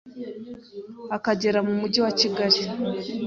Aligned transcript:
akagera 1.15 1.59
mu 1.67 1.73
mujyi 1.79 1.99
wa 2.05 2.11
Kigali 2.19 2.61